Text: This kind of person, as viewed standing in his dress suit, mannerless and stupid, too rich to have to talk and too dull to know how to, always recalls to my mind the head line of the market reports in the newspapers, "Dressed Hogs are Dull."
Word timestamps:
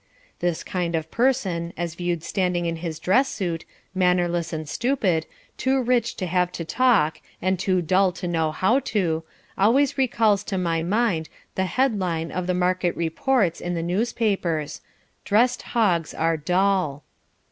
This 0.39 0.63
kind 0.63 0.95
of 0.95 1.11
person, 1.11 1.73
as 1.77 1.93
viewed 1.93 2.23
standing 2.23 2.65
in 2.65 2.77
his 2.77 2.97
dress 2.97 3.29
suit, 3.29 3.65
mannerless 3.93 4.51
and 4.51 4.67
stupid, 4.67 5.27
too 5.57 5.79
rich 5.79 6.15
to 6.15 6.25
have 6.25 6.51
to 6.53 6.65
talk 6.65 7.21
and 7.39 7.59
too 7.59 7.83
dull 7.83 8.11
to 8.13 8.27
know 8.27 8.51
how 8.51 8.79
to, 8.79 9.21
always 9.59 9.99
recalls 9.99 10.43
to 10.45 10.57
my 10.57 10.81
mind 10.81 11.29
the 11.53 11.65
head 11.65 11.99
line 11.99 12.31
of 12.31 12.47
the 12.47 12.55
market 12.55 12.95
reports 12.97 13.61
in 13.61 13.75
the 13.75 13.83
newspapers, 13.83 14.81
"Dressed 15.23 15.61
Hogs 15.77 16.15
are 16.15 16.35
Dull." 16.35 17.03